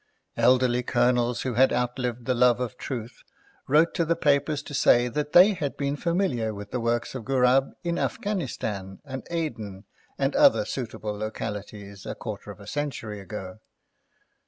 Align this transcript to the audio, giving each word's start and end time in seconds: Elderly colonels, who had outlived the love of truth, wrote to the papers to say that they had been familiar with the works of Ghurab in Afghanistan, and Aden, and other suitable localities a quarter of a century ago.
Elderly 0.35 0.81
colonels, 0.81 1.43
who 1.43 1.53
had 1.53 1.71
outlived 1.71 2.25
the 2.25 2.33
love 2.33 2.59
of 2.59 2.75
truth, 2.75 3.21
wrote 3.67 3.93
to 3.93 4.03
the 4.03 4.15
papers 4.15 4.63
to 4.63 4.73
say 4.73 5.07
that 5.07 5.33
they 5.33 5.53
had 5.53 5.77
been 5.77 5.95
familiar 5.95 6.55
with 6.55 6.71
the 6.71 6.79
works 6.79 7.13
of 7.13 7.23
Ghurab 7.23 7.73
in 7.83 7.99
Afghanistan, 7.99 8.99
and 9.05 9.21
Aden, 9.29 9.85
and 10.17 10.35
other 10.35 10.65
suitable 10.65 11.15
localities 11.15 12.07
a 12.07 12.15
quarter 12.15 12.49
of 12.49 12.59
a 12.59 12.65
century 12.65 13.19
ago. 13.19 13.59